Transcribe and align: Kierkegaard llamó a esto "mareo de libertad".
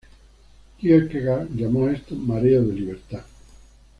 Kierkegaard 0.79 1.49
llamó 1.53 1.85
a 1.85 1.91
esto 1.93 2.15
"mareo 2.15 2.63
de 2.65 2.73
libertad". 2.73 3.21